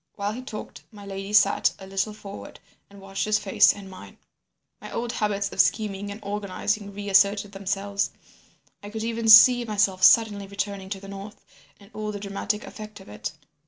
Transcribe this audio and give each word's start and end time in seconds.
While 0.15 0.31
he 0.31 0.41
talked, 0.41 0.81
my 0.91 1.05
lady 1.05 1.31
sat 1.31 1.73
a 1.77 1.85
little 1.85 2.11
forward 2.11 2.59
and 2.89 2.99
watched 2.99 3.25
his 3.25 3.37
face 3.37 3.71
and 3.71 3.87
mine. 3.87 4.17
"My 4.81 4.91
old 4.91 5.11
habits 5.11 5.51
of 5.51 5.61
scheming 5.61 6.09
and 6.09 6.19
organising 6.23 6.91
reasserted 6.91 7.51
themselves. 7.51 8.09
I 8.81 8.89
could 8.89 9.03
even 9.03 9.29
see 9.29 9.63
myself 9.63 10.01
suddenly 10.01 10.47
returning 10.47 10.89
to 10.89 10.99
the 10.99 11.07
north, 11.07 11.45
and 11.79 11.91
all 11.93 12.11
the 12.11 12.19
dramatic 12.19 12.63
effect 12.65 12.99
of 12.99 13.09
it. 13.09 13.31